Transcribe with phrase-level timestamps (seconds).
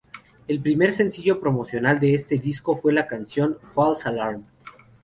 [0.47, 4.43] El primer sencillo promocional de este disco fue la canción ""False Alarm.